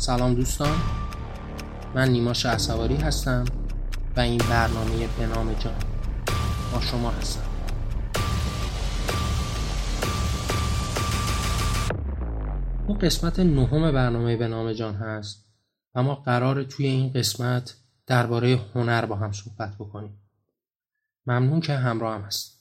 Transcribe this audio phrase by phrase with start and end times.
[0.00, 0.78] سلام دوستان.
[1.94, 3.44] من نیما شهسواری هستم
[4.16, 5.74] و این برنامه به نام جان
[6.72, 7.50] با شما هستم.
[12.88, 15.46] این قسمت نهم برنامه به نام جان هست
[15.94, 17.74] و ما قرار توی این قسمت
[18.06, 20.22] درباره هنر با هم صحبت بکنیم.
[21.26, 22.60] ممنون که همراه هم هست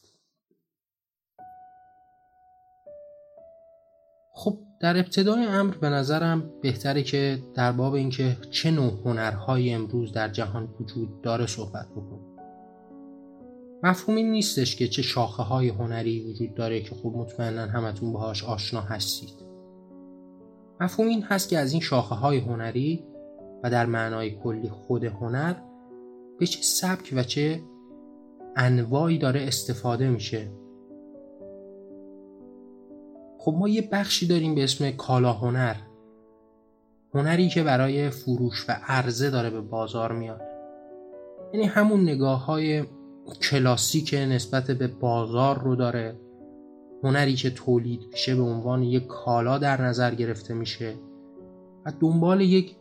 [4.33, 10.13] خب در ابتدای امر به نظرم بهتره که در باب اینکه چه نوع هنرهایی امروز
[10.13, 12.29] در جهان وجود داره صحبت بکنیم.
[13.83, 18.81] مفهومی نیستش که چه شاخه های هنری وجود داره که خب مطمئنا همتون باهاش آشنا
[18.81, 19.33] هستید.
[20.81, 23.05] مفهوم این هست که از این شاخه های هنری
[23.63, 25.55] و در معنای کلی خود هنر
[26.39, 27.61] به چه سبک و چه
[28.55, 30.51] انواعی داره استفاده میشه
[33.41, 35.75] خب ما یه بخشی داریم به اسم کالا هنر.
[37.13, 40.41] هنری که برای فروش و عرضه داره به بازار میاد.
[41.53, 42.83] یعنی همون نگاه های
[43.41, 46.19] کلاسیک نسبت به بازار رو داره.
[47.03, 50.93] هنری که تولید میشه به عنوان یک کالا در نظر گرفته میشه
[51.85, 52.75] و دنبال یک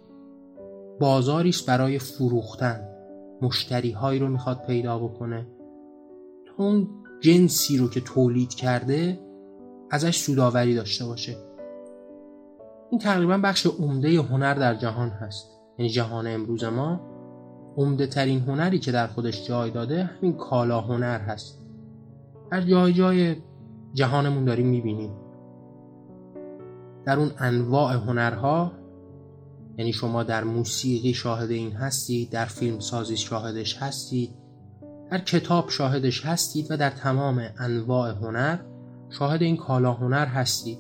[1.01, 2.89] بازاری برای فروختن.
[3.43, 5.47] مشتری هایی رو می‌خواد پیدا بکنه.
[6.47, 6.89] تا اون
[7.21, 9.28] جنسی رو که تولید کرده
[9.91, 11.37] ازش سوداوری داشته باشه.
[12.91, 15.47] این تقریبا بخش عمده هنر در جهان هست.
[15.79, 17.01] یعنی جهان امروز ما
[17.77, 21.59] عمده ترین هنری که در خودش جای داده همین کالا هنر هست.
[22.51, 23.37] در جای جای
[23.95, 25.11] جهانمون داریم می‌بینیم.
[27.05, 28.73] در اون انواع هنرها
[29.79, 34.31] یعنی شما در موسیقی شاهد این هستید در فیلم سازی شاهدش هستید
[35.11, 38.59] در کتاب شاهدش هستید و در تمام انواع هنر
[39.11, 40.79] شاهد این کالا هنر هستید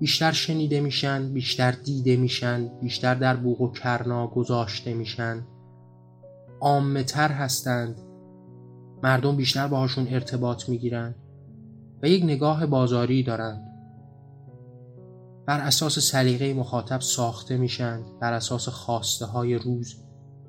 [0.00, 5.46] بیشتر شنیده میشن بیشتر دیده میشن بیشتر در بوق و کرنا گذاشته میشن.
[6.60, 8.00] عامه تر هستند.
[9.02, 11.14] مردم بیشتر باهاشون ارتباط می‌گیرن
[12.02, 13.62] و یک نگاه بازاری دارند.
[15.46, 19.94] بر اساس سلیقه مخاطب ساخته میشن بر اساس خواسته های روز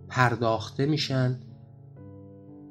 [0.09, 1.39] پرداخته میشن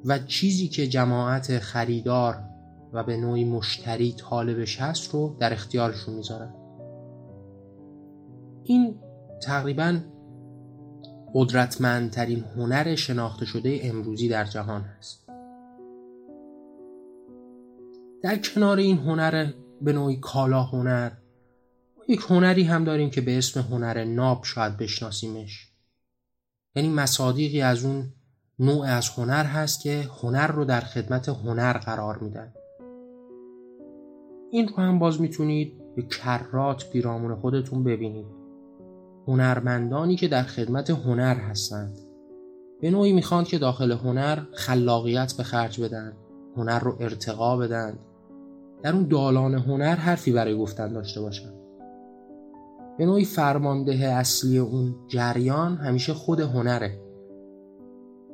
[0.05, 2.46] و چیزی که جماعت خریدار
[2.93, 6.53] و به نوعی مشتری طالبش هست رو در اختیارشون می‌ذارن.
[8.63, 8.99] این
[9.41, 9.99] تقریبا
[11.33, 15.27] قدرتمندترین هنر شناخته شده امروزی در جهان هست.
[18.23, 21.11] در کنار این هنر به نوعی کالا هنر
[22.07, 25.71] یک هنری هم داریم که به اسم هنر ناب شاید بشناسیمش.
[26.75, 28.13] یعنی مصادیقی از اون
[28.59, 32.53] نوع از هنر هست که هنر رو در خدمت هنر قرار میدن.
[34.57, 38.25] این رو هم باز می‌تونید به کرات پیرامون خودتون ببینید.
[39.27, 41.97] هنرمندانی که در خدمت هنر هستند.
[42.81, 46.13] به نوعی می‌خوان که داخل هنر خلاقیت به خرج بدن
[46.55, 47.99] هنر رو ارتقا بدن.
[48.83, 51.53] در اون دالان هنر حرفی برای گفتن داشته باشن.
[52.97, 57.01] به نوعی فرمانده اصلی اون جریان همیشه خود هنره.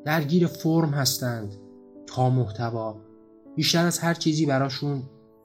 [0.05, 1.55] درگیر فرم هستند
[2.07, 2.95] تا محتوا.
[3.55, 5.03] بیشتر از هر چیزی براشون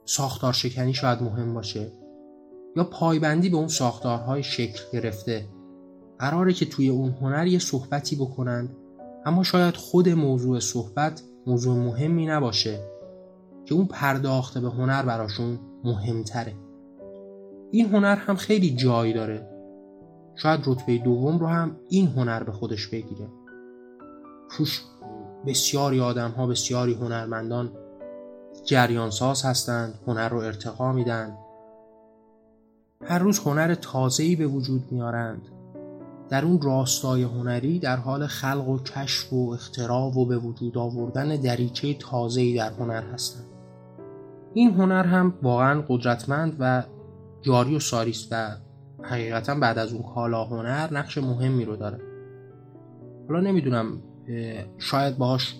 [0.09, 1.91] ساختار شکنی شاید مهم باشه.
[2.75, 5.45] یا پایبندی به اون ساختارهای شکل گرفته.
[6.19, 8.75] قراره که توی اون هنر یه صحبتی بکنند
[9.25, 12.79] اما شاید خود موضوع صحبت موضوع مهمی نباشه
[13.65, 16.53] که اون پرداخته به هنر براشون مهمتره.
[17.71, 19.49] این هنر هم خیلی جای داره.
[20.35, 23.27] شاید رتبه دوم رو هم این هنر به خودش بگیره.
[24.51, 24.81] توش
[25.47, 27.71] بسیاری آدم ها بسیاری هنرمندان
[28.65, 31.37] جریان ساز هستند هنر رو ارتقا میدن.
[33.05, 35.41] هر روز هنر تازه‌ای به وجود میارند.
[36.29, 41.35] در اون راستای هنری در حال خلق و کشف و اختراع و به وجود آوردن
[41.35, 43.45] دریچه تازه‌ای در هنر هستند.
[44.53, 46.83] این هنر هم واقعا قدرتمند و
[47.41, 48.55] جاری و ساری است و
[49.03, 51.99] حقیقتا بعد از اون کالا هنر نقش مهمی رو داره.
[53.27, 54.01] حالا نمی‌دونم
[54.77, 55.55] شاید باهاش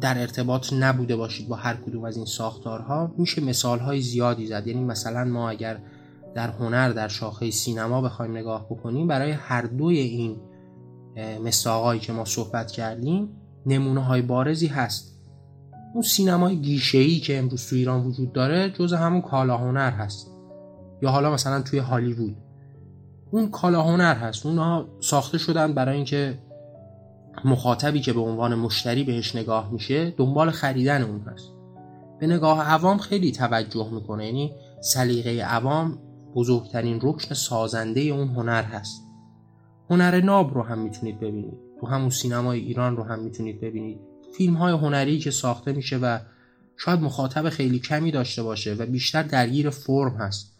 [0.00, 4.66] در ارتباط نبوده باشید با هر کدوم از این ساختارها میشه مثال های زیادی زد.
[4.66, 5.78] یعنی مثلا ما اگر
[6.34, 10.36] در هنر در شاخه سینما بخوایم نگاه بکنیم برای هر دوی این
[11.44, 13.28] مساقایی که ما صحبت کردیم
[13.66, 15.20] نمونه های بارزی هست.
[15.94, 20.30] اون سینمای گیشه‌ای که امروز تو ایران وجود داره جز همون کالا هنر هست.
[21.02, 22.36] یا حالا مثلا توی هالیوود.
[23.30, 24.46] اون کالا هنر هست.
[24.46, 26.38] اونها ساخته شدن برای اینکه
[27.44, 31.52] مخاطبی که به عنوان مشتری بهش نگاه میشه دنبال خریدن اون هست.
[32.20, 34.26] به نگاه عوام خیلی توجه می‌کنه.
[34.26, 35.98] یعنی سلیقه عوام
[36.34, 39.02] بزرگترین رکن سازنده اون هنر هست.
[39.90, 41.54] هنر ناب رو هم می‌تونید ببینید.
[41.80, 44.00] تو همون سینمای ایران رو هم می‌تونید ببینید.
[44.36, 46.18] فیلم های هنری که ساخته میشه و
[46.76, 50.54] شاید مخاطب خیلی کمی داشته باشه و بیشتر درگیر فرم هست.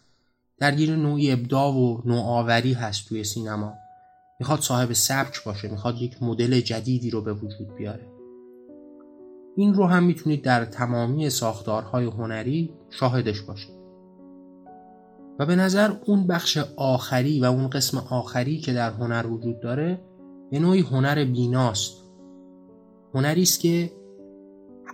[0.59, 3.73] درگیر نوعی ابداع و نوآوری هست توی سینما.
[4.39, 8.07] می‌خواد صاحب سبک باشه می‌خواد یک مدل جدیدی رو به وجود بیاره.
[9.55, 13.75] این رو هم می‌تونید در تمامی ساختارهای هنری شاهدش باشید.
[15.39, 20.01] و به نظر اون بخش آخری و اون قسم آخری که در هنر وجود داره
[20.51, 22.03] به نوعی هنر بیناست.
[23.13, 23.91] هنری است که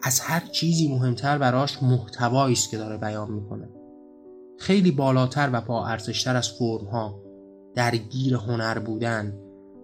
[0.04, 3.70] از هر چیزی مهمتر براش محتوایی است که داره بیان می‌کنه.
[4.60, 7.31] خیلی بالاتر و با ارزشتر از فرم ها
[7.76, 9.34] درگیر هنر بودن.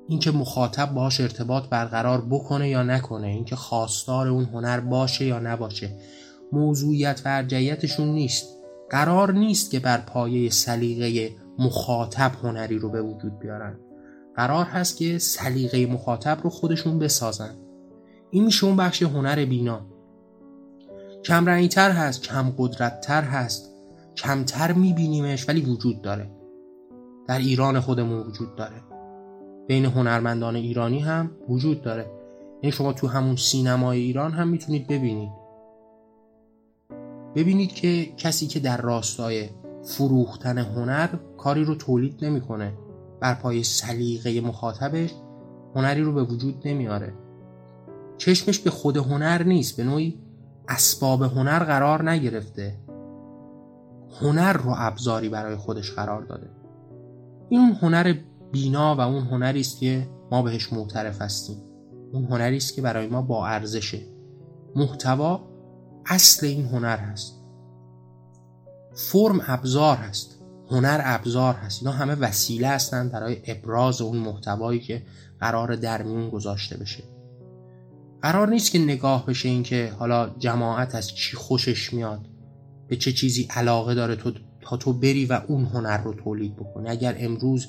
[0.07, 5.98] اینکه مخاطب باهاش ارتباط برقرار بکنه یا نکنه اینکه خواستار اون هنر باشه یا نباشه
[6.51, 8.45] موضوعیت و ارجعیتشون نیست.
[8.89, 13.80] قرار نیست که بر پایه سلیقه مخاطب هنری رو به وجود بیارن.
[14.36, 17.56] قرار هست که سلیقه مخاطب رو خودشون بسازن.
[18.31, 19.86] این میشه اون بخش هنر بینا.
[21.25, 23.74] کم تر هست کم قدرتتر هست.
[24.16, 26.37] کمتر میبینیمش ولی وجود داره.
[27.27, 28.81] در ایران خودمون وجود داره.
[29.68, 32.12] بین هنرمندان ایرانی هم وجود داره.
[32.63, 35.31] یعنی شما تو همون سینمای ایران هم می‌تونید ببینید.
[37.35, 39.50] ببینید که کسی که در راستای
[39.83, 42.74] فروختن هنر کاری رو تولید نمی‌کنه.
[43.19, 45.13] بر پای سلیقه مخاطبش
[45.75, 47.13] هنری رو به وجود نمیاره.
[48.18, 49.77] چشمش به خود هنر نیست.
[49.77, 50.19] به نوعی
[50.68, 52.77] اسباب هنر قرار نگرفته.
[54.21, 56.56] هنر رو ابزاری برای خودش قرار داده.
[57.49, 58.13] این اون هنر
[58.51, 61.57] بینا و اون هنری است که ما بهش معترف هستیم.
[62.13, 64.01] اون هنری است که برای ما با ارزشه
[64.75, 65.47] محتوا
[66.05, 67.44] اصل این هنر هست.
[68.94, 70.39] فرم ابزار هست
[70.71, 71.81] هنر ابزار هست.
[71.81, 75.03] اینا همه وسیله هستند برای ابراز اون محتوایی که
[75.39, 77.03] قرار در میون گذاشته بشه.
[78.21, 82.25] قرار نیست که نگاه بشه این که حالا جماعت از چی خوشش میاد
[82.88, 84.31] به چه چیزی علاقه داره تو
[84.75, 86.90] تو بری و اون هنر رو تولید بکنی.
[86.90, 87.68] اگر امروز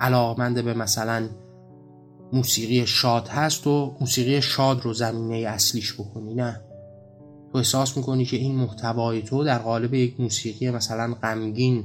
[0.00, 1.28] علاقمند به مثلا
[2.32, 6.60] موسیقی شاد هست و موسیقی شاد رو زمینه اصلیش بکنی نه.
[7.52, 11.84] تو احساس می‌کنی که این محتوای تو در قالب یک موسیقی مثلا غمگین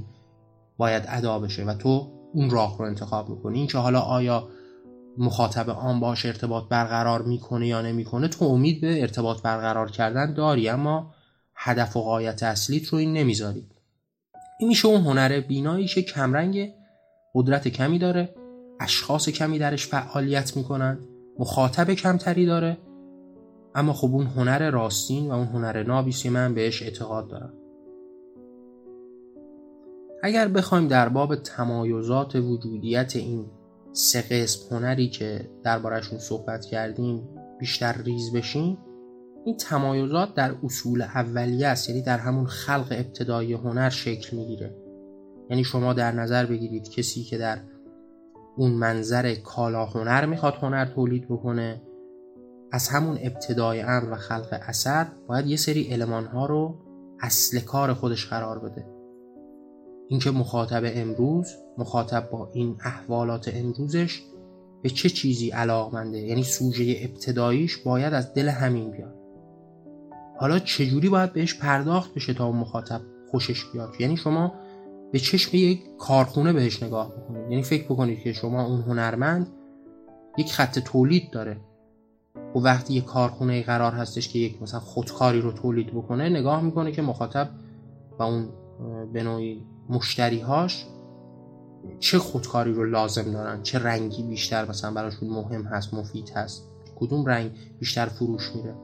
[0.78, 4.48] باید ادا بشه و تو اون راه رو انتخاب می‌کنی؟ این که حالا آیا
[5.18, 10.70] مخاطب آن باش ارتباط برقرار می‌کنه یا نمی‌کنه تو امید به ارتباط برقرار کردن داری
[10.70, 11.14] اما
[11.56, 13.68] هدف و قایت اصلیت رو این نمی‌ذاری.
[14.62, 16.74] این میشه اون هنر بینایی که کمرنگ
[17.36, 18.36] قدرت کمی داره
[18.80, 21.00] اشخاص کمی درش فعالیت می‌کنن
[21.40, 22.78] مخاطب کمتری داره.
[23.76, 27.54] اما خب اون هنر راستین و اون هنر نابیسی من بهش اعتقاد دارم.
[30.24, 33.46] اگر بخوایم در باب تمایزات وجودیت این
[33.92, 37.30] سه قسم هنری که دربارهشون صحبت کردیم
[37.60, 38.78] بیشتر ریز بشیم
[39.46, 44.76] این تمایزات در اصول اولیه است یعنی در همون خلق ابتدایی هنر شکل می‌گیره.
[45.50, 47.58] یعنی شما در نظر بگیرید کسی که در
[48.58, 51.82] اون منظر کالا هنر می‌خواد هنر تولید بکنه
[52.72, 56.76] از همون ابتدای امر و خلق اثر باید یه سری علمان ها رو
[57.20, 58.86] اصل کار خودش قرار بده.
[60.08, 64.24] اینکه مخاطب امروز مخاطب با این احوالات امروزش
[64.82, 69.21] به چه چیزی علاقمنده؟ یعنی سوژه ابتداییش باید از دل همین بیاد.
[70.42, 74.54] حالا چجوری باید بهش پرداخت بشه تا اون مخاطب خوشش بیاد؟ یعنی شما
[75.12, 77.52] به چشم یک کارخونه بهش نگاه بکنید.
[77.52, 79.48] یعنی فکر بکنید که شما اون هنرمند
[80.38, 81.58] یک خط تولید داره.
[82.56, 86.92] و وقتی یک کارخونه قرار هستش که یک مثلا خودکاری رو تولید بکنه نگاه می‌کنه
[86.92, 87.50] که مخاطب
[88.20, 88.50] و اون
[89.14, 90.86] به نوعی مشتریهاش
[92.00, 97.26] چه خودکاری رو لازم دارن؟ چه رنگی بیشتر مثلا براشون مهم هست مفید هست؟ کدوم
[97.26, 98.76] رنگ بیشتر فروش میره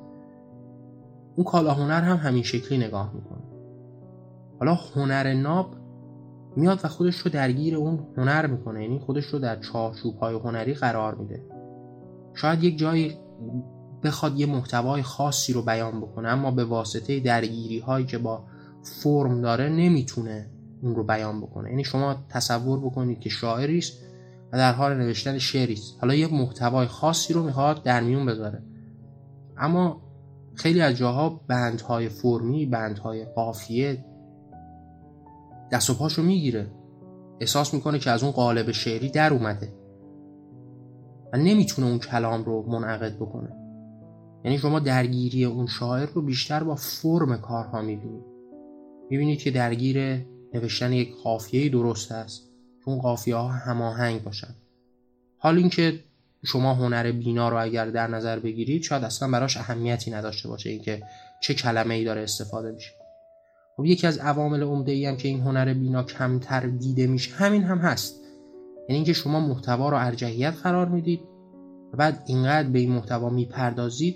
[1.38, 3.44] اون کالا هنر هم همین شکلی نگاه می‌کنه.
[4.60, 5.76] حالا هنر ناب
[6.56, 10.74] میاد و خودش رو درگیر اون هنر می‌کنه یعنی خودش رو در چارچوب های هنری
[10.74, 11.44] قرار میده.
[12.34, 13.18] شاید یک جایی
[14.04, 18.44] بخواد یه محتوای خاصی رو بیان بکنه اما به واسطه درگیری هایی که با
[19.04, 20.50] فرم داره نمی‌تونه
[20.82, 21.70] اون رو بیان بکنه.
[21.70, 23.94] یعنی شما تصور بکنید که شاعری است
[24.54, 25.98] و در حال نوشتن شعری است.
[26.02, 28.64] حالا یه محتوای خاصی رو می‌خواد در میون بذاره.
[29.58, 30.07] اما
[30.58, 34.06] خیلی از جاها بندهای فرمی بندهای قافیه
[35.72, 36.72] دست و پاشو می‌گیره.
[37.42, 39.74] احساس می‌کنه که از اون قالب شعری در اومده
[41.34, 43.50] و نمی‌تونه اون کلام رو منعقد بکنه.
[44.46, 48.26] یعنی شما درگیری اون شاعر رو بیشتر با فرم کارها می‌بینید
[49.10, 52.50] می‌بینید که درگیر نوشتن یک قافیه درست است.
[52.86, 54.56] اون قافیه ها هماهنگ باشن.
[55.38, 56.00] حال اینکه
[56.48, 61.02] شما هنر بینا رو اگر در نظر بگیرید شاید اصلا براش اهمیتی نداشته باشه اینکه
[61.42, 62.92] چه کلمه ای داره استفاده میشه.
[63.78, 67.64] خب یکی از عوامل عمده ای هم که این هنر بینا کمتر دیده میشه همین
[67.64, 68.22] هم هست.
[68.90, 71.22] یعنی اینکه شما محتوا رو ارجحیت قرار می‌دید
[71.94, 74.16] و بعد اینقدر به این محتوا می‌پردازید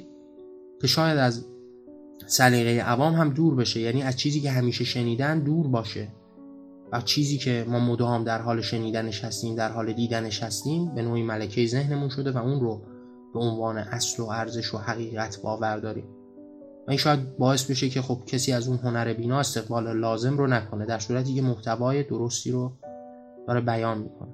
[0.82, 1.46] که شاید از
[2.28, 3.80] سلیقه عوام هم دور بشه.
[3.80, 6.08] یعنی از چیزی که همیشه شنیدن دور باشه.
[6.92, 11.24] و چیزی که ما مدام در حال شنیدنش هستیم در حال دیدنش هستیم به نوعی
[11.24, 12.82] ملکه ذهنمون شده و اون رو
[13.34, 16.06] به عنوان اصل و ارزش و حقیقت باور داریم.
[16.88, 20.48] و این شاید باعث بشه که خب کسی از اون هنر بینا استقبال لازم رو
[20.48, 22.72] نکنه در صورتی که محتوای درستی رو
[23.48, 24.32] داره بیان می‌کنه.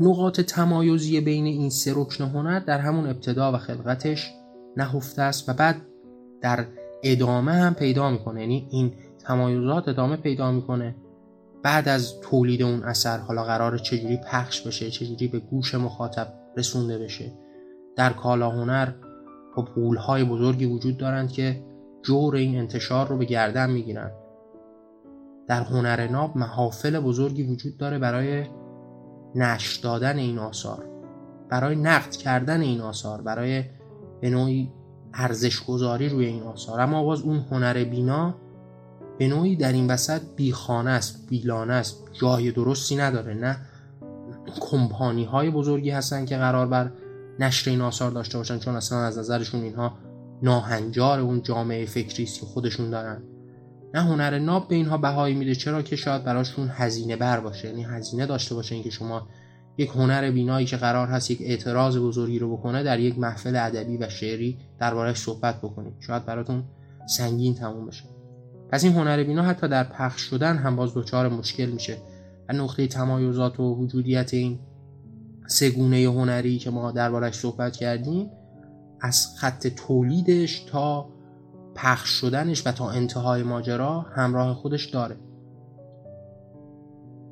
[0.00, 4.32] نقاط تمایزی بین این سه رکن هنر در همون ابتدا و خلقتش
[4.76, 5.76] نهفته است و بعد
[6.40, 6.66] در
[7.02, 8.40] ادامه هم پیدا می‌کنه.
[8.40, 8.92] یعنی این
[9.28, 10.94] تمایزات ادامه پیدا می‌کنه.
[11.62, 16.98] بعد از تولید اون اثر حالا قرار چجوری پخش بشه چجوری به گوش مخاطب رسونده
[16.98, 17.32] بشه.
[17.96, 18.88] در کالا هنر
[19.54, 21.62] خب قولهای بزرگی وجود دارند که
[22.02, 24.10] جور این انتشار رو به گردن می‌گیرن.
[25.46, 28.46] در هنر ناب محافل بزرگی وجود داره برای
[29.34, 30.84] نشر دادن این آثار
[31.48, 33.64] برای نقد کردن این آثار برای
[34.20, 34.72] به نوعی
[35.14, 36.80] ارزش گذاری روی این آثار.
[36.80, 38.34] اما باز اون هنر بینا
[39.18, 42.04] به نوعی در این وسط بیخانه است بیلانه است.
[42.20, 43.56] جای درستی نداره نه
[44.60, 46.90] کمپانی های بزرگی هستن که قرار بر
[47.38, 49.98] نشر این آثار داشته باشن چون اصلا از نظرشون اینها
[50.42, 53.22] ناهنجار اون جامعه فکری که خودشون دارن.
[53.94, 57.68] نه هنر ناب به اینها بهایی میده چرا که شاید براشون هزینه بر باشه.
[57.68, 59.28] یعنی هزینه داشته باشه اینکه شما
[59.78, 63.96] یک هنر بینایی که قرار هست یک اعتراض بزرگی رو بکنه در یک محفل ادبی
[63.96, 65.94] و شعری دربارهش صحبت بکنید.
[66.00, 66.64] شاید براتون
[67.06, 68.17] سنگین تموم بشه.
[68.70, 71.96] پس این هنر بینا حتی در پخش شدن هم باز دچار مشکل میشه.
[72.48, 74.58] و نقطه تمایزات و وجودیت این
[75.46, 78.30] سگونه هنری که ما دربارش صحبت کردیم
[79.00, 81.08] از خط تولیدش تا
[81.74, 85.16] پخش شدنش و تا انتهای ماجرا همراه خودش داره.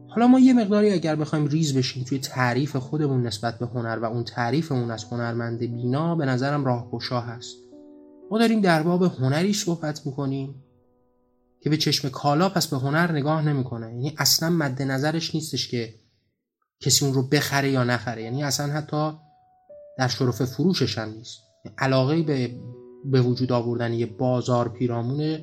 [0.08, 4.04] حالا ما یه مقداری اگر بخوایم ریز بشیم توی تعریف خودمون نسبت به هنر و
[4.04, 7.56] اون تعریفمون از هنرمند بینا به نظرم راهگشا هست.
[8.30, 10.54] ما داریم در باب هنری صحبت می‌کنیم.
[11.60, 13.86] که به چشم کالا پس به هنر نگاه نمی‌کنه.
[13.86, 15.94] یعنی اصلا مد نظرش نیستش که
[16.80, 18.22] کسی اون رو بخره یا نخره.
[18.22, 19.12] یعنی اصلا حتی
[19.98, 21.40] در شرف فروشش هم نیست.
[21.78, 22.50] علاقه به
[23.04, 25.38] به وجود آوردن یه بازار پیرامون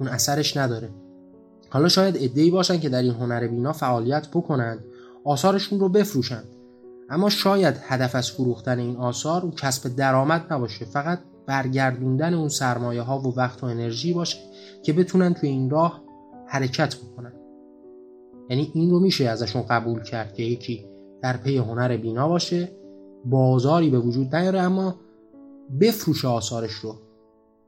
[0.00, 0.90] اون اثرش نداره.
[1.70, 4.84] حالا شاید ادهی باشن که در این هنر بینا فعالیت بکنند
[5.24, 6.48] آثارشون رو بفروشند.
[7.10, 10.84] اما شاید هدف از فروختن این آثار اون کسب درآمد نباشه.
[10.84, 14.38] فقط برگردوندن اون سرمایه ها و وقت و انرژی باشه.
[14.86, 16.02] که بتونن توی این راه
[16.46, 17.32] حرکت بکنن.
[18.50, 20.86] یعنی این رو میشه ازشون قبول کرد که یکی
[21.22, 22.68] در پی هنر بینا باشه
[23.24, 24.96] بازاری به وجود نیاره اما
[25.80, 26.94] بفروشه آثارش رو.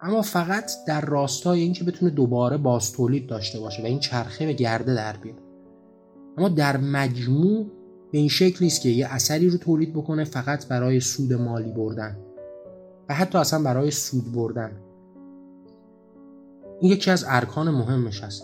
[0.01, 4.53] اما فقط در راستای اینکه بتونه دوباره باز تولید داشته باشه و این چرخه به
[4.53, 5.39] گرده در بیاد
[6.37, 7.67] اما در مجموع
[8.13, 12.17] به این شکل نیست که یه اثری رو تولید بکنه فقط برای سود مالی بردن
[13.09, 14.88] و حتی اصلا برای سود بردن.
[16.81, 18.43] این یکی از ارکان مهمش هست.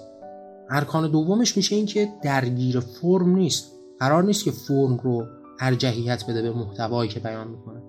[0.71, 3.73] ارکان دومش میشه اینکه درگیر فرم نیست.
[3.99, 5.27] قرار نیست که فرم رو
[5.61, 7.83] ارجحیت بده به محتوایی که بیان می‌کنه.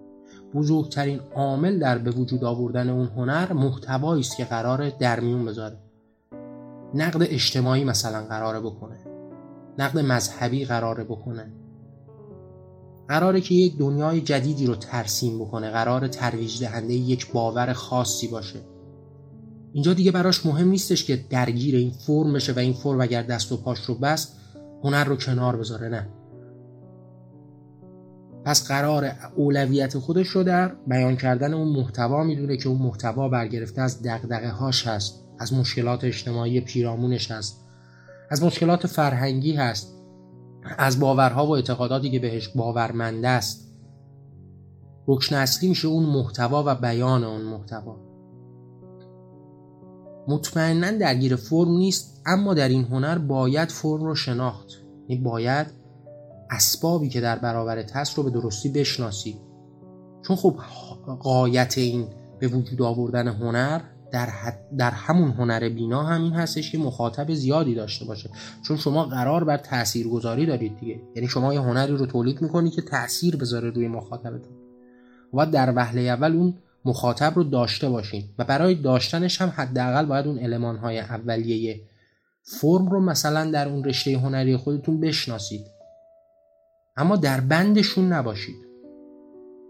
[0.53, 5.77] بزرگترین عامل در به وجود آوردن اون هنر محتوایی است که قرار در میون بذاره.
[6.93, 8.99] نقد اجتماعی مثلا قراره بکنه.
[9.77, 11.51] نقد مذهبی قراره بکنه.
[13.07, 15.69] قراره که یک دنیای جدیدی رو ترسیم بکنه.
[15.69, 18.59] قرار ترویج دهنده یک باور خاصی باشه.
[19.75, 23.51] اینجا دیگه براش مهم نیستش که درگیر این فرم بشه و این فرم اگر دست
[23.51, 24.35] و پاش رو بست
[24.83, 26.07] هنر رو کنار بذاره نه.
[28.45, 33.81] پس قرار اولویت خودش رو در بیان کردن اون محتوا می‌دونه که اون محتوا برگرفته
[33.81, 37.65] از دقدقه هاش هست از مشکلات اجتماعی پیرامونش هست
[38.29, 39.95] از مشکلات فرهنگی هست
[40.77, 43.71] از باورها و اعتقاداتی که بهش باورمنده است.
[45.07, 48.14] رکن اصلی میشه اون محتوا و بیان اون محتوا.
[50.27, 54.67] مطمئنا درگیر فرم نیست اما در این هنر باید فرم رو شناخت.
[55.07, 55.67] یعنی باید
[56.49, 59.41] اسبابی که در برابرت هست رو به درستی بشناسی.
[60.27, 60.55] چون خب
[61.19, 62.07] قایت این
[62.39, 64.29] به وجود آوردن هنر در,
[64.77, 68.29] در همون هنر بینا همین هستش که مخاطب زیادی داشته باشه.
[68.67, 71.01] چون شما قرار بر تأثیر گذاری دارید دیگه.
[71.15, 74.53] یعنی شما یه هنری رو تولید می‌کنی که تاثیر بذاره روی مخاطبتون.
[75.33, 76.53] و در وهله اول اون
[76.85, 81.81] مخاطب رو داشته باشین و برای داشتنش هم حداقل باید اون علمان های اولیه
[82.43, 85.65] فرم رو مثلا در اون رشته هنری خودتون بشناسید.
[86.97, 88.55] اما در بندشون نباشید.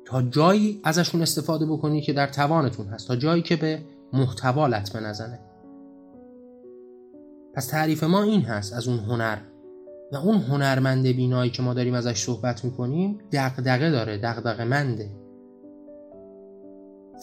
[0.05, 3.81] تا جایی ازشون استفاده بکنید که در توانتون هست تا جایی که به
[4.13, 5.39] محتوا لطمه نزنه.
[7.53, 9.38] پس تعریف ما این هست از اون هنر.
[10.12, 15.25] و اون هنرمند بینایی که ما داریم ازش صحبت می‌کنیم دقدقه داره دقدقه منده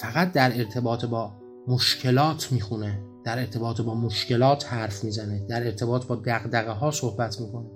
[0.00, 1.32] فقط در ارتباط با
[1.68, 7.70] مشکلات می‌خونه در ارتباط با مشکلات حرف می‌زنه در ارتباط با دقدقه ها صحبت می‌کنه.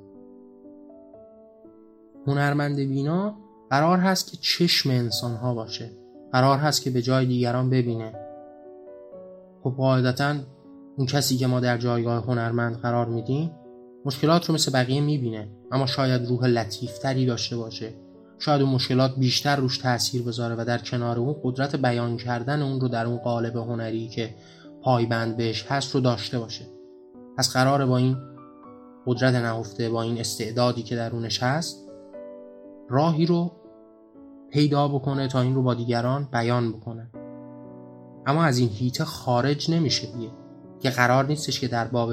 [2.27, 3.37] هنرمند بینا
[3.71, 5.91] قرار هست که چشم انسان ها باشه
[6.33, 8.13] قرار هست که به جای دیگران ببینه.
[9.63, 10.35] خب قاعدتا
[10.97, 13.51] اون کسی که ما در جایگاه هنرمند قرار میدیم
[14.05, 17.93] مشکلات رو مثل بقیه می‌بینه اما شاید روح لطیفتری داشته باشه.
[18.39, 22.81] شاید اون مشکلات بیشتر روش تاثیر بذاره و در کنار اون قدرت بیان کردن اون
[22.81, 24.35] رو در اون قالب هنری که
[24.83, 26.65] پایبند بهش هست رو داشته باشه.
[27.39, 28.17] پس قراره با این
[29.07, 31.89] قدرت نهفته با این استعدادی که درونش هست
[32.89, 33.53] راهی رو
[34.51, 37.11] پیدا بکنه تا این رو با دیگران بیان بکنه.
[38.27, 40.31] اما از این هیته خارج نمیشه دیگه.
[40.81, 42.13] که قرار نیستش که در باب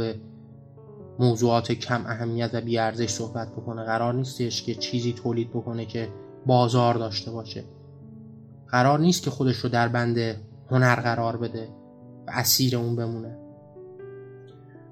[1.20, 3.84] موضوعات کم اهمیت و بیارزش صحبت بکنه.
[3.84, 6.10] قرار نیستش که چیزی تولید بکنه که
[6.46, 7.63] بازار داشته باشه.
[8.67, 10.17] قرار نیست که خودش رو در بند
[10.72, 11.70] هنر قرار بده
[12.27, 13.38] و اسیر اون بمونه.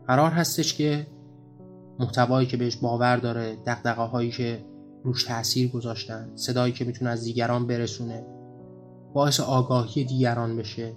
[0.07, 1.07] قرار هستش که
[1.99, 4.65] محتوایی که بهش باور داره دقدقه هایی که
[5.03, 8.25] روش تاثیر گذاشتن صدایی که می‌تونه از دیگران برسونه
[9.13, 10.93] باعث آگاهی دیگران بشه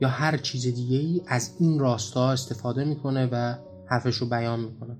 [0.00, 3.54] یا هر چیز دیگه ای از این راستا استفاده می‌کنه و
[3.90, 4.96] حرفش رو بیان می‌کنه.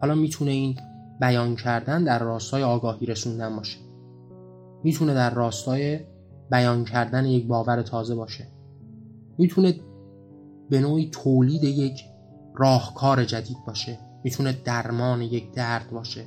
[0.00, 0.76] حالا می‌تونه این
[1.20, 3.78] بیان کردن در راستای آگاهی رسوندن باشه.
[4.84, 6.00] می‌تونه در راستای
[6.50, 8.46] بیان کردن یک باور تازه باشه.
[9.38, 9.74] می‌تونه
[10.70, 12.04] به نوعی تولید یک
[12.54, 13.98] راهکار جدید باشه.
[14.24, 16.24] می‌تونه درمان یک درد باشه.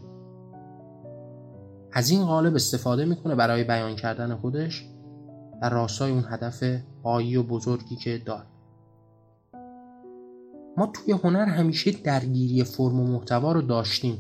[1.94, 4.90] از این قالب استفاده می‌کنه برای بیان کردن خودش
[5.62, 6.64] در راستای اون هدف
[7.04, 8.46] قایی و بزرگی که داره.
[10.78, 14.18] ما توی هنر همیشه درگیری فرم و محتوا رو داشتیم.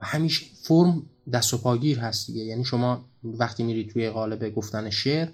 [0.00, 2.42] و همیشه فرم دست و پاگیر هست دیگه.
[2.42, 5.28] یعنی شما وقتی میرید توی قالب گفتن شعر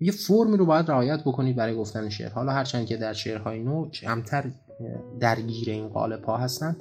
[0.00, 2.30] یه فرمی رو باید رعایت بکنید برای گفتن شعر.
[2.30, 4.50] حالا هرچند که در شعرهای نو کمتر
[5.20, 6.76] درگیر این قالب ها هستن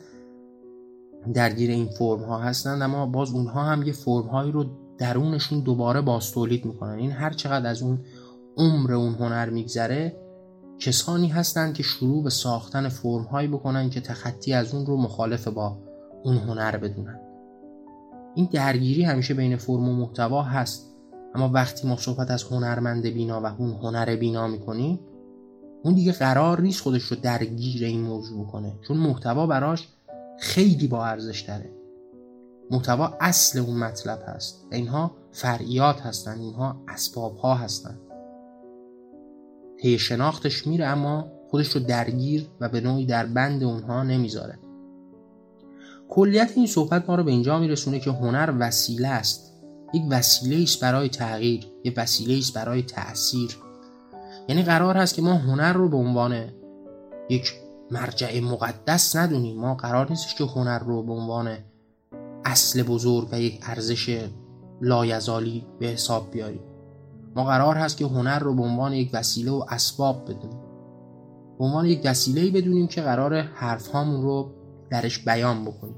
[1.34, 4.66] درگیر این فرم ها هستند اما باز اونها هم یه فرم هایی رو
[4.98, 7.00] درونشون دوباره باز تولید می‌کنن.
[7.00, 8.00] این هر چقدر از اون
[8.58, 10.23] عمر اون هنر میگذره
[10.80, 15.48] کسانی هستند که شروع به ساختن فرم هایی بکنن که تخطی از اون رو مخالف
[15.48, 15.78] با
[16.24, 17.20] اون هنر بدونن
[18.36, 20.94] این درگیری همیشه بین فرم و محتوا هست
[21.36, 25.00] اما وقتی ما صحبت از هنرمند بینا و اون هنر بینا می‌کنیم
[25.84, 29.88] اون دیگه قرار نیست خودش رو درگیر این موضوع بکنه چون محتوا براش
[30.40, 31.70] خیلی با ارزش داره
[32.72, 34.68] محتوا اصل اون مطلب هست.
[34.72, 38.00] اینها فرعیات هستند اینها اسباب ها هستند
[39.84, 44.60] طی شناختش میره اما خودش رو درگیر و به نوعی در بند اونها نمی‌ذاره.
[46.10, 49.54] کلیت این صحبت ما رو به اینجا میرسونه که هنر وسیله است.
[49.94, 53.58] یک وسیله است برای تغییر یک وسیله است برای تاثیر
[54.50, 56.50] یعنی قرار هست که ما هنر رو به عنوان
[57.30, 57.54] یک
[57.92, 59.60] مرجع مقدس ندونیم.
[59.60, 61.58] ما قرار نیستش که هنر رو به عنوان
[62.46, 64.30] اصل بزرگ و یک ارزش
[64.82, 66.73] لایزالی به حساب بیاریم.
[67.36, 70.60] ما قرار هست که هنر رو به عنوان یک وسیله و اسباب بدونیم.
[71.60, 74.52] به عنوان یک وسیله بدونیم که قرار حرف هامون رو
[74.90, 75.96] درش بیان بکنیم.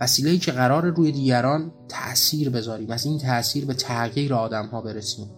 [0.00, 2.90] وسیله که قرار روی دیگران تأثیر بذاریم.
[2.90, 5.30] از این تأثیر به تغییر آدم ها برسیم.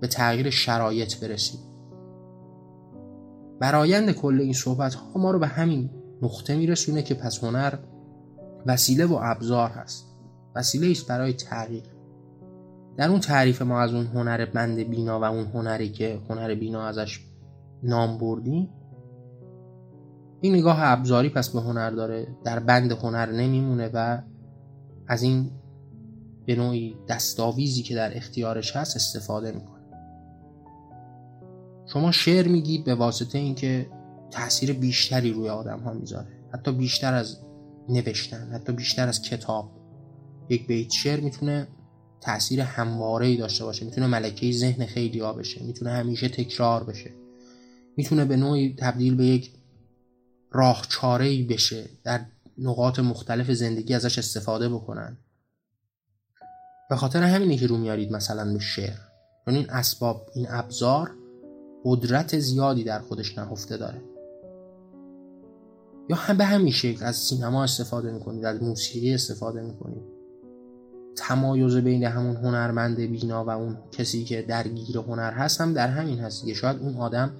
[0.00, 1.60] به تغییر شرایط برسیم.
[3.60, 5.90] برایند کل این صحبت ها ما رو به همین
[6.22, 7.74] نقطه میرسونه که پس هنر
[8.66, 10.06] وسیله و ابزار هست.
[10.54, 11.91] وسیله است برای تغییر.
[12.96, 16.86] در اون تعریف ما از اون هنر بند بینا و اون هنری که هنر بینا
[16.86, 17.20] ازش
[17.82, 18.68] نام بردیم
[20.40, 22.26] این نگاه ابزاری پس به هنر داره.
[22.44, 24.18] در بند هنر نمیمونه و
[25.08, 25.50] از این
[26.46, 29.82] به نوعی دستاویزی که در اختیارش هست استفاده می‌کنه.
[31.86, 33.86] شما شعر میگید به واسطه اینکه
[34.30, 36.28] تاثیر بیشتری روی آدم ها می‌ذاره.
[36.54, 37.38] حتی بیشتر از
[37.88, 39.70] نوشتن حتی بیشتر از کتاب.
[40.48, 41.68] یک بیت شعر می‌تونه
[42.22, 43.84] تاثیر همواره ای داشته باشه.
[43.84, 45.62] می‌تونه ملکه ذهن خیلی ها بشه.
[45.62, 47.10] می‌تونه همیشه تکرار بشه.
[47.96, 49.52] می‌تونه به نوعی تبدیل به یک
[50.52, 51.84] راه چاره ای بشه.
[52.04, 52.20] در
[52.58, 55.16] نقاط مختلف زندگی ازش استفاده بکنن.
[56.90, 58.98] به خاطر همینه که رو میارید مثلا به شعر.
[59.44, 61.14] چون این اسباب این ابزار
[61.84, 64.02] قدرت زیادی در خودش نهفته داره.
[66.10, 70.11] یا هم به همین شکل از سینما استفاده می‌کنید از موسیقی استفاده می‌کنید.
[71.16, 76.18] تمایز بین همون هنرمند بینا و اون کسی که درگیر هنر هست هم در همین
[76.18, 77.30] هست که شاید اون آدم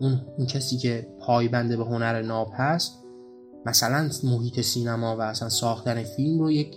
[0.00, 3.02] اون, اون کسی که پایبنده به هنر ناب هست
[3.66, 6.76] مثلا محیط سینما و اصلا ساختن فیلم رو یک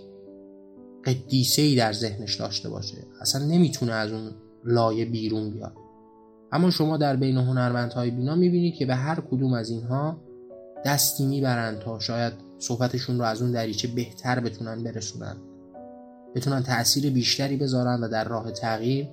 [1.04, 2.96] قدیسه ای در ذهنش داشته باشه.
[3.20, 4.30] اصلا نمی‌تونه از اون
[4.64, 5.72] لایه بیرون بیاد.
[6.52, 10.16] اما شما در بین هنرمندهای بینا می‌بینید که به هر کدوم از اینها
[10.84, 15.36] دستی می‌برند تا شاید صحبتشون رو از اون دریچه بهتر بتونن برسونن.
[16.36, 19.08] بتونن تأثیر بیشتری بذارن و در راه تغییر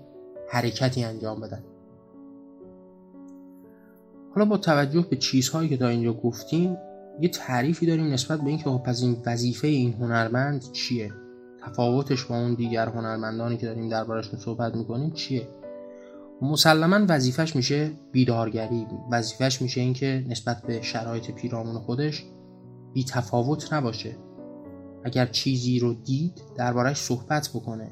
[0.50, 1.64] حرکتی انجام بدن.
[4.36, 6.78] حالا با توجه به چیزهایی که تا اینجا گفتیم
[7.22, 11.14] یه تعریفی داریم نسبت به اینکه خب پس این وظیفه این هنرمند چیه؟
[11.66, 15.48] تفاوتش با اون دیگر هنرمندانی که داریم دربارشون صحبت می‌کنیم چیه؟
[16.42, 22.26] مسلما وظیفش میشه بیدارگری وظیفش میشه اینکه نسبت به شرایط پیرامون خودش
[22.94, 24.16] بی تفاوت نباشه.
[25.04, 27.92] اگر چیزی رو دید دربارش صحبت بکنه.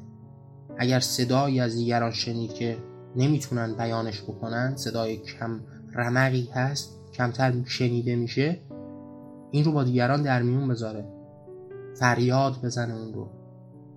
[0.78, 2.76] اگر صدایی از دیگران شنید که
[3.16, 5.60] نمی‌تونن بیانش بکنن صدای کم
[5.94, 8.60] رمقی هست کمتر شنیده میشه
[9.50, 11.04] این رو با دیگران در میون بذاره.
[11.94, 13.28] فریاد بزنه اون رو.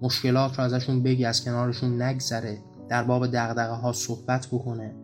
[0.02, 2.58] مشکلات رو ازشون بگی از کنارشون نگذره.
[2.90, 4.96] در باب دقدقه ها صحبت بکنه.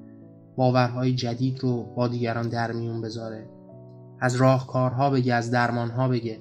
[0.55, 3.49] باورهای جدید رو با دیگران در میون بذاره.
[4.19, 6.39] از راهکارها بگه از درمانها بگه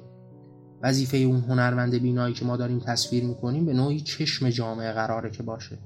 [0.83, 5.43] وظیفه اون هنرمند بینایی که ما داریم تصویر می‌کنیم به نوعی چشم جامعه قراره که
[5.43, 5.79] باشه.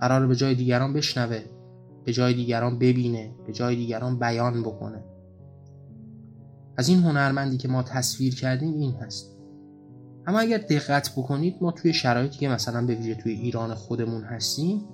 [0.00, 1.40] قراره به جای دیگران بشنوه
[2.04, 5.04] به جای دیگران ببینه به جای دیگران بیان بکنه.
[6.76, 9.38] از این هنرمندی که ما تصویر کردیم این هست.
[10.26, 14.84] اما اگر دقت بکنید ما توی شرایطی که مثلا به ویژه توی ایران خودمون هستیم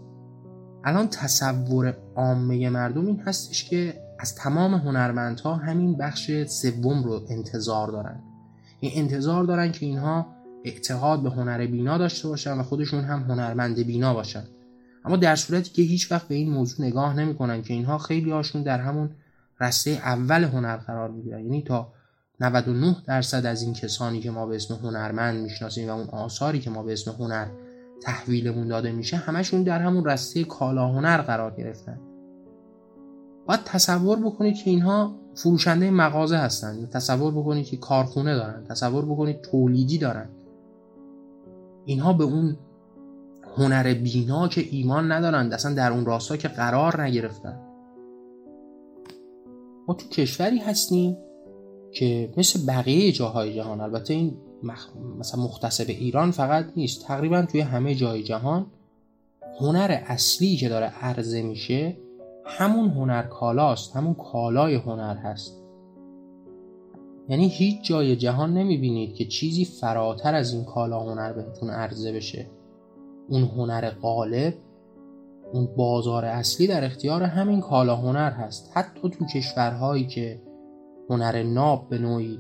[0.85, 7.89] الان تصور عامه مردم این هستش که از تمام هنرمندها همین بخش سوم رو انتظار
[7.89, 8.23] دارن.
[8.85, 10.27] این انتظار دارن که اینها
[10.65, 14.45] اعتقاد به هنر بینا داشته باشن و خودشون هم هنرمند بینا باشن.
[15.05, 18.63] اما در صورتی که هیچ وقت به این موضوع نگاه نمی‌کنن که اینها خیلی هاشون
[18.63, 19.11] در همون
[19.61, 21.41] رسته اول هنر قرار می‌گیرن.
[21.41, 21.93] یعنی تا
[22.41, 26.71] 99 درصد از این کسانی که ما به اسم هنرمند می‌شناسیم و اون آثاری که
[26.71, 27.47] ما به اسم هنر
[28.03, 32.01] تحویلمون داده میشه همشون در همون رسته کالا هنر قرار گرفتن.
[33.47, 36.87] باید تصور بکنید که اینها فروشنده مغازه هستن.
[36.87, 40.29] تصور بکنید که کارخونه دارن تصور بکنید تولیدی دارن.
[41.85, 42.57] اینها به اون
[43.57, 47.61] هنر بینا که ایمان ندارند اصلا در اون راستا که قرار نگرفتن.
[49.89, 51.17] ما تو کشوری هستیم
[51.93, 54.89] که مثل بقیه جاهای جهان البته این مخ...
[55.19, 58.67] مثلا مختص به ایران فقط نیست تقریبا توی همه جای جهان
[59.61, 61.97] هنر اصلی که داره عرضه میشه
[62.47, 65.65] همون هنر کالاست همون کالای هنر هست.
[67.29, 72.47] یعنی هیچ جای جهان نمی‌بینید که چیزی فراتر از این کالا هنر بهتون عرضه بشه.
[73.29, 74.55] اون هنر غالب
[75.53, 78.71] اون بازار اصلی در اختیار همین کالا هنر هست.
[78.75, 80.41] حتی تو کشورهایی که
[81.11, 82.39] هنر ناب به نوعی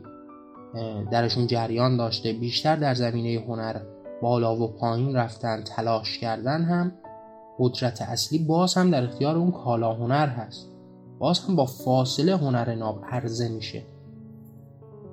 [1.10, 3.80] درشون جریان داشته بیشتر در زمینه هنر
[4.22, 6.92] بالا و پایین رفتن تلاش کردن هم
[7.58, 10.68] قدرت اصلی باز هم در اختیار اون کالا هنر هست.
[11.18, 13.82] باز هم با فاصله هنر ناب عرضه میشه.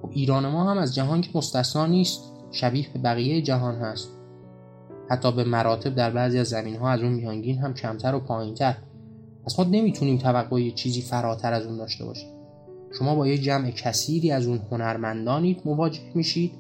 [0.01, 4.09] خب ایران ما هم از جهان که مستثنا نیست شبیه به بقیه جهان هست.
[5.09, 8.75] حتی به مراتب در بعضی از زمین ها از اون میانگین هم کمتر و پایینتر.
[9.45, 12.29] پس ما نمی‌تونیم توقع چیزی فراتر از اون داشته باشیم.
[12.99, 16.53] شما با یه جمع کثیری از اون هنرمندانید مواجه میشید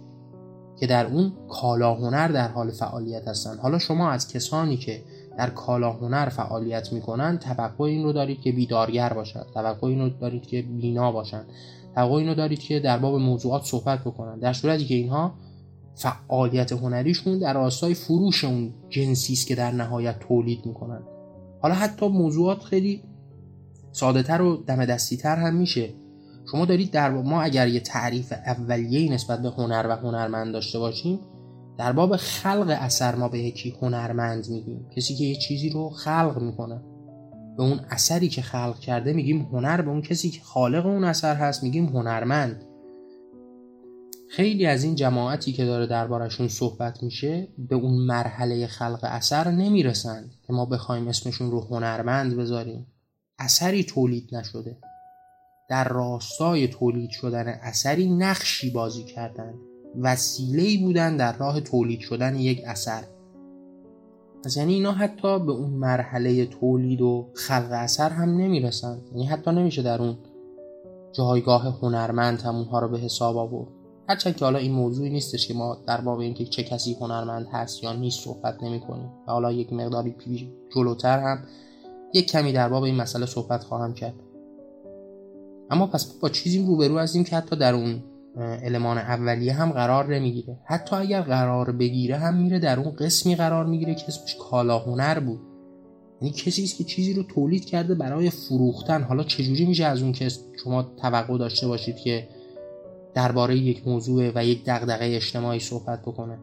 [0.79, 5.01] که در اون کالا هنر در حال فعالیت هستند حالا شما از کسانی که
[5.41, 10.09] در کالا هنر فعالیت می‌کنن توقع این رو دارید که بیدارگر باشند توقع این رو
[10.09, 11.45] دارید که بینا باشند
[11.95, 14.39] توقع این رو دارید که در باب موضوعات صحبت بکنن.
[14.39, 15.33] در صورتی که اینها
[15.95, 21.01] فعالیت هنریشون در راستای فروش اون جنسی است که در نهایت تولید می‌کنن.
[21.61, 23.03] حالا حتی موضوعات خیلی
[23.91, 25.89] ساده تر و دم دستی تر هم میشه.
[26.51, 31.19] شما دارید در ما اگر یه تعریف اولیه نسبت به هنر و هنرمند داشته باشیم
[31.77, 34.89] در باب خلق اثر ما به یکی هنرمند میگیم.
[34.95, 36.81] کسی که یه چیزی رو خلق می‌کنه.
[37.57, 41.35] به اون اثری که خلق کرده میگیم هنر به اون کسی که خالق اون اثر
[41.35, 42.63] هست میگیم هنرمند.
[44.29, 50.31] خیلی از این جماعتی که داره دربارشون صحبت میشه به اون مرحله خلق اثر نمی‌رسند
[50.47, 52.87] که ما بخوایم اسمشون رو هنرمند بذاریم.
[53.39, 54.77] اثری تولید نشده.
[55.69, 62.61] در راستای تولید شدن اثری نقشی بازی کردند وسیله‌ای بودن در راه تولید شدن یک
[62.65, 63.03] اثر.
[64.45, 69.01] پس یعنی اینا حتی به اون مرحله تولید و خلق اثر هم نمی‌رسن.
[69.11, 70.17] یعنی حتی نمیشه در اون
[71.11, 73.67] جایگاه هنرمند هم اونها رو به حساب آورد.
[74.09, 77.83] هرچند که حالا این موضوعی نیستش که ما در باب اینکه چه کسی هنرمند هست
[77.83, 80.15] یا نیست صحبت نمی کنیم و حالا یک مقداری
[80.75, 81.43] جلوتر هم
[82.13, 84.13] یک کمی در باب این مسئله صحبت خواهم کرد.
[85.69, 88.03] اما پس با چیزی روبرو هستیم که حتی در اون
[88.37, 90.59] المان اولیه هم قرار نمی‌گیره.
[90.65, 95.19] حتی اگر قرار بگیره هم میره در اون قسمی قرار می‌گیره که اسمش کالا هنر
[95.19, 95.39] بود.
[96.21, 99.03] یعنی کسی است که چیزی رو تولید کرده برای فروختن.
[99.03, 100.29] حالا چجوری میشه از اون که
[100.63, 102.27] شما توقع داشته باشید که
[103.13, 106.39] درباره یک موضوع و یک دغدغه اجتماعی صحبت بکنه؟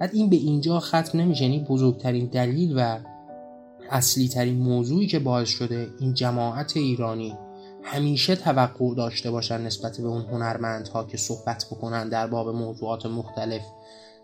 [0.00, 1.42] بعد این به اینجا ختم نمیشه.
[1.42, 2.98] یعنی بزرگترین دلیل و
[3.90, 7.34] اصلی ترین موضوعی که باعث شده این جماعت ایرانی
[7.86, 13.62] همیشه توقع داشته باشن نسبت به اون هنرمندها که صحبت بکنن در باب موضوعات مختلف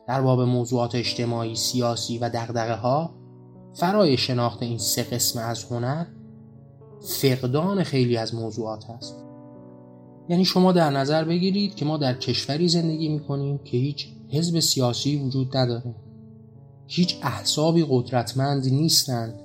[0.09, 3.15] در باب موضوعات اجتماعی، سیاسی و دغدغه ها
[3.75, 6.07] فرای شناخت این سه قسم از هنر
[7.01, 9.25] فقدان خیلی از موضوعات هست.
[10.29, 15.17] یعنی شما در نظر بگیرید که ما در کشوری زندگی می‌کنیم که هیچ حزب سیاسی
[15.17, 15.95] وجود نداره.
[16.87, 19.42] هیچ احزابی قدرتمند نیستند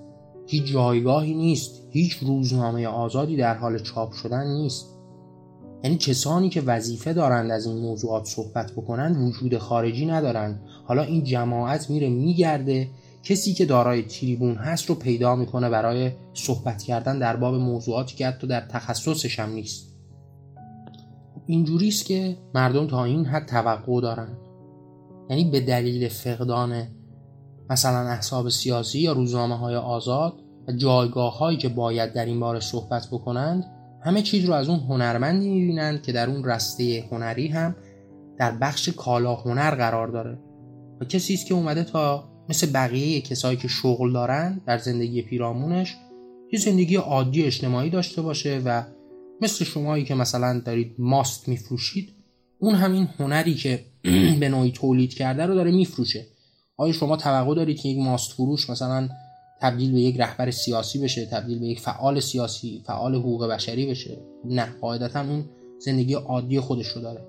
[0.48, 4.86] هیچ جایگاهی نیست هیچ روزنامه آزادی در حال چاپ شدن نیست.
[5.84, 10.62] یعنی کسانی که وظیفه دارند از این موضوعات صحبت بکنند وجود خارجی ندارند.
[10.86, 12.90] حالا این جماعت میره میگرده
[13.24, 18.28] کسی که دارای تریبون هست رو پیدا می‌کنه برای صحبت کردن در باب موضوعاتی که
[18.28, 19.94] حتی در تخصصش هم نیست.
[21.46, 24.38] اینجوری است که مردم تا این حد توقع دارند
[25.30, 26.88] یعنی به دلیل فقدان
[27.70, 30.34] مثلا احساب سیاسی یا روزنامه های آزاد
[30.68, 33.66] و جایگاه هایی که باید در این باره صحبت بکنند
[34.06, 37.76] همه چیز رو از اون هنرمندی می‌بینند که در اون رسته هنری هم
[38.38, 40.40] در بخش کالا هنر قرار داره.
[41.02, 45.96] و کسی است که اومده تا مثل بقیه کسایی که شغل دارن در زندگی پیرامونش
[46.52, 48.84] یه زندگی عادی اجتماعی داشته باشه و
[49.42, 52.14] مثل شمایی که مثلا دارید ماست میفروشید
[52.60, 53.86] اون همین هنری که
[54.40, 56.26] به نوعی تولید کرده رو داره میفروشه.
[56.78, 59.10] آیا شما توقع دارید که یک ماست فروش مثلا
[59.62, 64.18] تبدیل به یک رهبر سیاسی بشه تبدیل به یک فعال سیاسی فعال حقوق بشری بشه؟
[64.46, 65.46] نه قاعدتا اون
[65.80, 67.26] زندگی عادی خودش رو داره.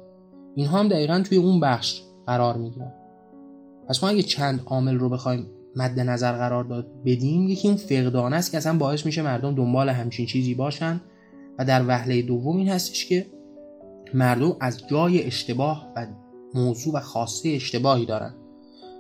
[0.54, 2.92] اینها هم دقیقا توی اون بخش قرار می‌گیرن.
[3.88, 8.36] پس ما اگه چند عامل رو بخوایم مد نظر قرار داد بدیم یکی اون فقدانه
[8.36, 11.00] است که اصلا باعث میشه مردم دنبال همچین چیزی باشن
[11.58, 13.26] و در وهله دوم این هستش که
[14.14, 16.06] مردم از جای اشتباه و
[16.54, 18.34] موضوع و خاصه اشتباهی دارن.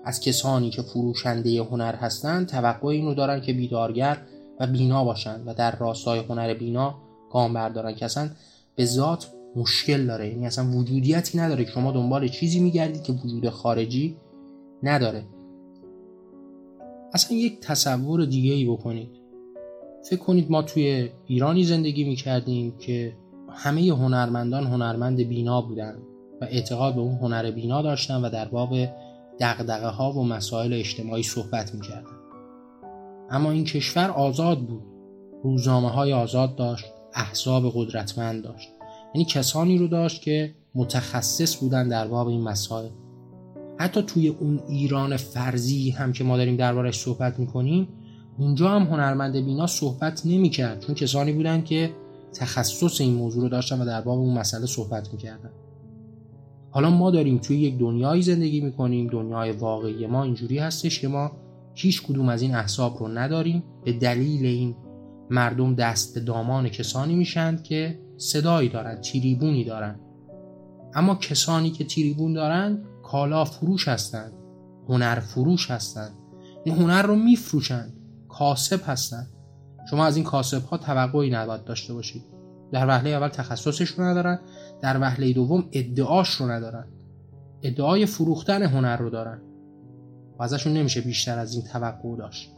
[0.08, 4.18] از کسانی که فروشنده هنر هستند توقع اینو دارن که بیدارگر
[4.60, 6.94] و بینا باشند و در راستای هنر بینا
[7.30, 7.94] گام بردارن.
[7.94, 8.30] که اصلا
[8.76, 10.28] به ذات مشکل داره.
[10.28, 14.16] یعنی اصلا وجودیتی نداره که شما دنبال چیزی میگردید که وجود خارجی
[14.82, 15.24] نداره.
[17.14, 19.08] اصلا یک تصور دیگه ای بکنید.
[20.02, 23.12] فکر کنید ما توی ایرانی زندگی می‌کردیم که
[23.50, 25.94] همه هنرمندان هنرمند بینا بودن
[26.40, 28.74] و اعتقاد به اون هنر بینا داشتن و در باب
[29.40, 32.16] دقدقه ها و مسائل اجتماعی صحبت می‌کردن
[33.30, 34.82] اما این کشور آزاد بود.
[35.42, 38.68] روزنامه های آزاد داشت احزاب قدرتمند داشت.
[39.14, 42.90] یعنی کسانی رو داشت که متخصص بودن در باب این مسائل.
[43.78, 47.88] حتی توی اون ایران فرضی هم که ما داریم دربارش صحبت می‌کنیم
[48.38, 50.80] اونجا هم هنرمند بینا صحبت نمی‌کرد.
[50.80, 51.90] چون کسانی بودن که
[52.34, 55.50] تخصص این موضوع رو داشتن و در باب اون مسئله صحبت می‌کردن.
[56.70, 61.32] حالا ما داریم توی یک دنیایی زندگی می‌کنیم دنیای واقعی ما اینجوری هستش که ما
[61.74, 63.62] هیچ کدوم از این احساب رو نداریم.
[63.84, 64.76] به دلیل این
[65.30, 70.00] مردم دست دامان کسانی میشند که صدایی دارن تیریبونی دارن.
[70.94, 74.32] اما کسانی که تیریبون دارن کالا فروش هستند
[74.88, 76.12] هنر فروش هستند
[76.64, 77.92] این هنر رو میفروشند
[78.28, 79.30] کاسب هستند
[79.90, 82.22] شما از این کاسب ها توقعی نباید داشته باشید.
[82.72, 84.40] در وهله اول تخصصش رو ندارن.
[84.80, 86.84] در وهله دوم ادعاش رو ندارن.
[87.62, 89.40] ادعای فروختن هنر رو دارن.
[90.38, 92.52] و ازشون نمیشه بیشتر از این توقع داشت.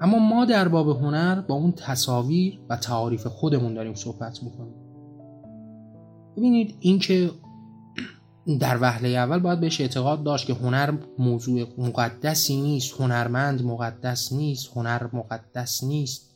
[0.00, 4.74] اما ما در باب هنر با اون تصاویر و تعاریف خودمون داریم صحبت می‌کنیم.
[6.36, 7.30] ببینید اینکه
[8.60, 14.76] در وهله اول باید بهش اعتقاد داشت که هنر موضوع مقدسی نیست هنرمند مقدس نیست
[14.76, 16.29] هنر مقدس نیست.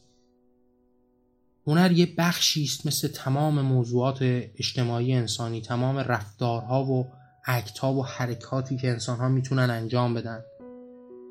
[1.67, 4.19] هنر یه بخشی است مثل تمام موضوعات
[4.59, 7.07] اجتماعی انسانی تمام رفتارها و
[7.45, 10.41] اکتها و حرکاتی که انسانها می‌تونن انجام بدن.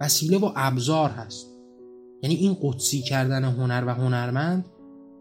[0.01, 1.47] وسیله و ابزار هست.
[2.23, 4.65] یعنی این قدسی کردن هنر و هنرمند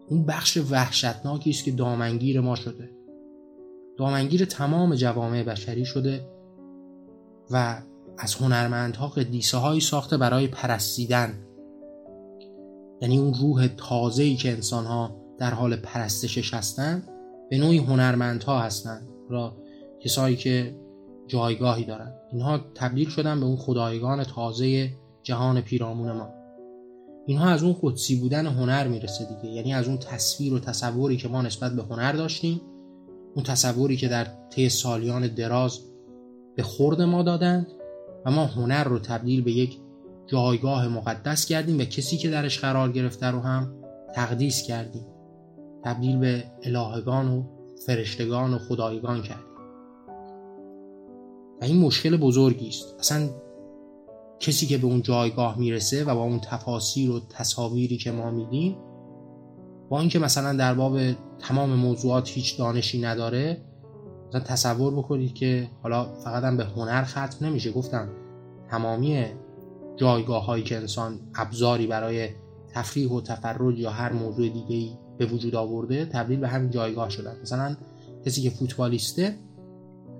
[0.08, 2.90] اون بخش وحشتناکی است که دامنگیر ما شده.
[3.98, 6.28] دامنگیر تمام جوامع بشری شده
[7.50, 7.82] و
[8.18, 11.38] از هنرمندها قدیسه هایی ساخته برای پرستیدن.
[13.02, 17.08] یعنی اون روح تازه‌ای که انسان ها در حال پرستشش هستند
[17.50, 19.56] به نوعی هنرمندها هستند را
[20.00, 20.76] کسایی که
[21.26, 24.90] جایگاهی دارند اینها تبدیل شدن به اون خدایگان تازه
[25.22, 26.28] جهان پیرامون ما.
[27.26, 29.54] اینها از اون قدسی بودن هنر می‌رسه دیگه.
[29.54, 32.60] یعنی از اون تصویر و تصوری که ما نسبت به هنر داشتیم
[33.34, 35.80] اون تصوری که در طی سالیان دراز
[36.56, 37.66] به خورد ما دادند
[38.26, 39.78] و ما هنر رو تبدیل به یک
[40.26, 43.74] جایگاه مقدس کردیم و کسی که درش قرار گرفته رو هم
[44.14, 45.06] تقدیس کردیم.
[45.84, 47.42] تبدیل به الهگان و
[47.86, 49.52] فرشتگان و خدایگان کردیم.
[51.60, 52.94] و این مشکل بزرگی است.
[52.98, 53.28] اصلا
[54.40, 58.76] کسی که به اون جایگاه می‌رسه و با اون تفاسیر و تصاویری که ما میدیم
[59.88, 60.98] با اینکه مثلا در باب
[61.38, 63.60] تمام موضوعات هیچ دانشی نداره
[64.28, 67.72] مثلا تصور بکنید که حالا فقط هم به هنر ختم نمیشه.
[67.72, 68.08] گفتم
[68.70, 69.24] تمامی
[69.96, 72.28] جایگاه هایی که انسان ابزاری برای
[72.68, 77.10] تفریح و تفرج یا هر موضوع دیگه ای به وجود آورده تبدیل به همین جایگاه
[77.10, 77.40] شدن.
[77.42, 77.76] مثلا
[78.26, 79.34] کسی که فوتبالیسته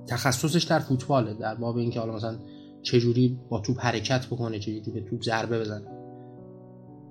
[0.07, 2.39] تخصصش در فوتباله در باب اینکه حالا مثلا
[2.83, 5.87] چجوری با توپ حرکت بکنه چجوری به توپ ضربه بزنه.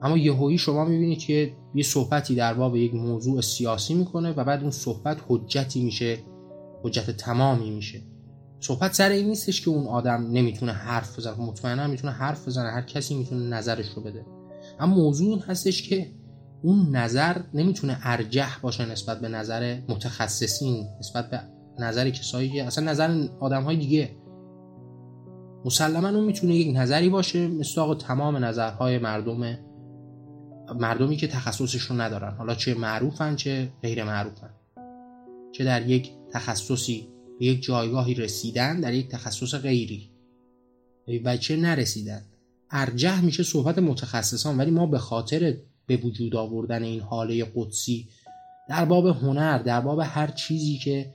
[0.02, 4.62] اما یهویی شما می‌بینید که یه صحبتی در باب یک موضوع سیاسی می‌کنه و بعد
[4.62, 6.18] اون صحبت حجتی میشه
[6.84, 8.02] حجت تمامی میشه.
[8.64, 11.42] صحبت سر این نیستش که اون آدم نمی‌تونه حرف بزنه.
[11.42, 12.70] مطمئنا می‌تونه حرف بزنه.
[12.70, 14.26] هر کسی می‌تونه نظرش رو بده.
[14.80, 16.12] اما موضوع این هستش که
[16.64, 21.40] اون نظر نمی‌تونه ارجح باشه نسبت به نظر متخصصین نسبت به
[21.80, 24.10] نظر کسایی که اصلا نظر آدم های دیگه.
[25.66, 29.58] مسلما اون می‌تونه یک نظری باشه مثل تمام نظرهای مردم
[30.80, 32.36] مردمی که تخصصش رو ندارن.
[32.38, 34.50] حالا چه معروفن چه غیر معروفن
[35.52, 37.08] چه در یک تخصصی
[37.42, 40.10] به یک جایگاهی رسیدن در یک تخصص غیری.
[41.26, 42.22] و چه نرسیدن؟
[42.72, 48.08] ارجح میشه صحبت متخصصان ولی ما به خاطر به وجود آوردن این حاله قدسی
[48.70, 51.14] در باب هنر در باب هر چیزی که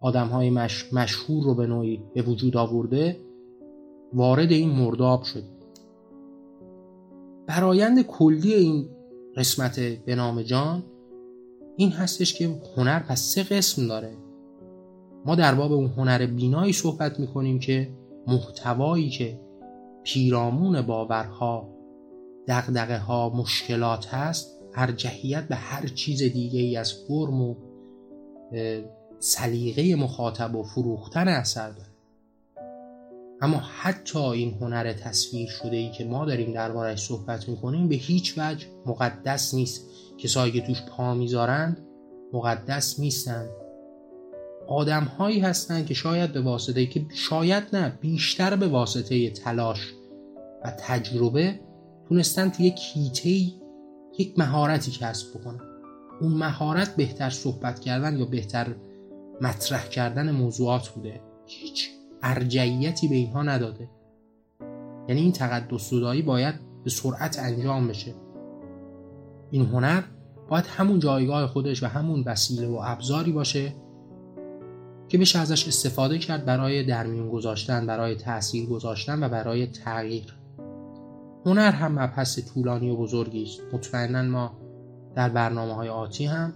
[0.00, 0.92] آدم های مش...
[0.92, 3.20] مشهور رو به نوعی به وجود آورده
[4.12, 5.44] وارد این مرداب شد.
[7.46, 8.88] برایند کلی این
[9.36, 10.84] قسمت به نام جان
[11.76, 14.23] این هستش که هنر پس سه قسم داره.
[15.24, 17.90] ما در باب اون هنر بینایی صحبت می‌کنیم که
[18.26, 19.40] محتوایی که
[20.02, 21.68] پیرامون باورها
[22.48, 27.54] دقدقه ها مشکلات هست ارجحیت به هر چیز دیگه ای از فرم و
[29.18, 31.88] سلیقه مخاطب و فروختن اثر داره.
[33.40, 38.34] اما حتی این هنر تصویر شده ای که ما داریم دربارش صحبت می‌کنیم به هیچ
[38.38, 41.86] وجه مقدس نیست کسایی که توش پا می‌ذارند
[42.32, 43.48] مقدس نیستند
[44.68, 49.92] آدم هایی هستند که شاید به واسطه که شاید نه بیشتر به واسطه تلاش
[50.64, 51.60] و تجربه
[52.08, 53.30] تونستن توی یک هیته
[54.18, 55.60] یک مهارتی کسب بکنن.
[56.20, 58.74] اون مهارت بهتر صحبت کردن یا بهتر
[59.40, 61.20] مطرح کردن موضوعات بوده.
[61.46, 61.90] هیچ
[62.22, 63.90] ارجعیتی به اینها نداده.
[65.08, 68.14] یعنی این تقدس زدایی باید به سرعت انجام بشه.
[69.50, 70.02] این هنر
[70.48, 73.72] باید همون جایگاه خودش و همون وسیله و ابزاری باشه
[75.08, 80.36] که بشه ازش استفاده کرد برای درمیون گذاشتن برای تاثیر گذاشتن و برای تغییر.
[81.46, 83.60] هنر هم مبحث طولانی و بزرگی است.
[83.72, 84.52] مطمئنا ما
[85.14, 86.52] در برنامه های آتی هم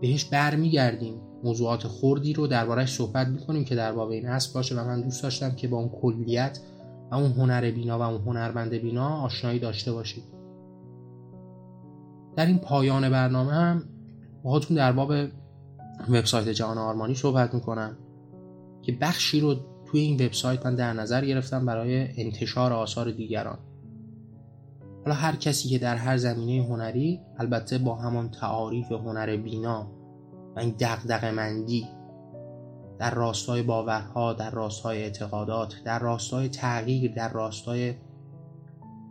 [0.00, 1.20] بهش برمیگردیم.
[1.44, 5.22] موضوعات خوردی رو دربارهش صحبت می‌کنیم که در باب این اصل باشه و من دوست
[5.22, 6.58] داشتم که با اون کلیت
[7.10, 10.24] و اون هنر بینا و اون هنرمند بینا آشنایی داشته باشید
[12.36, 13.82] در این پایان برنامه هم
[14.42, 15.12] باهاتون در باب
[16.08, 17.96] وبسایت جهان آرمانی صحبت می‌کنم
[18.82, 19.54] که بخشی رو
[19.86, 23.58] توی این وبسایت من در نظر گرفتم برای انتشار آثار دیگران.
[25.04, 29.90] حالا هر کسی که در هر زمینه هنری البته با همان تعاریف هنر بینا
[30.56, 31.86] و این دقدق مندی
[32.98, 37.94] در راستای باورها در راستای اعتقادات در راستای تغییر در راستای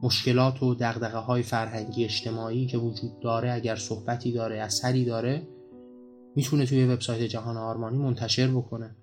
[0.04, 5.48] مشکلات و دقدقه های فرهنگی اجتماعی که وجود داره اگر صحبتی داره اثری داره
[6.36, 8.96] می‌تونه توی وبسایت جهان آرمانی منتشر بکنه.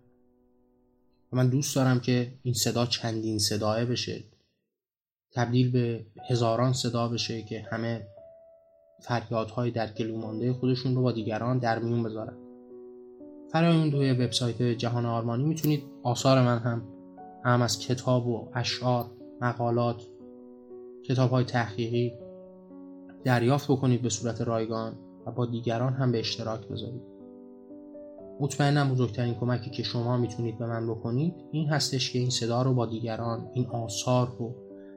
[1.33, 4.25] و من دوست دارم که این صدا چندین صداه بشه.
[5.35, 8.07] تبدیل به هزاران صدا بشه که همه
[9.01, 12.37] فریادهای در گلومانده خودشون رو با دیگران در میون بذارن.
[13.53, 16.89] فرای اون توی وبسایت جهان آرمانی می‌تونید آثار من هم
[17.45, 19.11] هم از کتاب و اشعار
[19.41, 20.03] مقالات
[21.05, 22.13] کتاب های تحقیقی
[23.25, 27.12] دریافت بکنید به صورت رایگان و با دیگران هم به اشتراک بذارید.
[28.41, 32.75] مطمئنم بزرگترین کمکی که شما می‌تونید به من بکنید این هستش که این صدا رو
[32.75, 34.55] با دیگران این آثار رو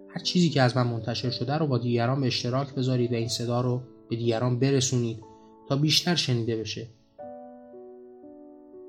[0.10, 3.28] هر چیزی که از من منتشر شده رو با دیگران به اشتراک بذارید و این
[3.28, 5.24] صدا رو به دیگران برسونید
[5.70, 6.88] تا بیشتر شنیده بشه.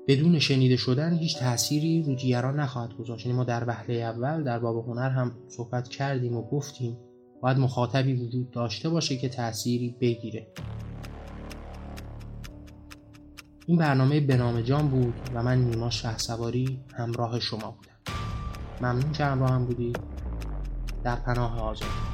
[0.07, 3.25] بدون شنیده شدن هیچ تأثیری رو دیگران نخواهد گذاشت.
[3.25, 6.97] یعنی ما در وهله اول در باب هنر هم صحبت کردیم و گفتیم
[7.41, 10.47] باید مخاطبی وجود داشته باشه که تأثیری بگیره.
[13.69, 18.17] این برنامه به جان بود و من نیما شه سواری همراه شما بودم.
[18.81, 19.99] ممنون که همراه هم بودید.
[21.03, 22.06] در پناه آزاد.